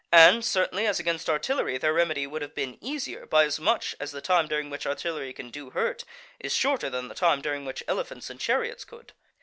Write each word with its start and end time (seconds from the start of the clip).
And, 0.11 0.43
certainly, 0.43 0.87
as 0.87 0.99
against 0.99 1.29
artillery, 1.29 1.77
their 1.77 1.93
remedy 1.93 2.25
would 2.25 2.41
have 2.41 2.55
been 2.55 2.79
easier, 2.83 3.27
by 3.27 3.43
as 3.43 3.59
much 3.59 3.93
as 3.99 4.09
the 4.11 4.19
time 4.19 4.47
during 4.47 4.71
which 4.71 4.87
artillery 4.87 5.31
can 5.31 5.51
do 5.51 5.69
hurt 5.69 6.05
is 6.39 6.55
shorter 6.55 6.89
than 6.89 7.07
the 7.07 7.13
time 7.13 7.39
during 7.39 7.65
which 7.65 7.83
elephants 7.87 8.31
and 8.31 8.39
chariots 8.39 8.83
could. 8.83 9.13